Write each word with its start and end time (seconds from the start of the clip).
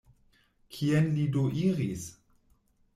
Kien 0.77 1.11
li 1.19 1.27
do 1.37 1.47
iris? 1.67 2.11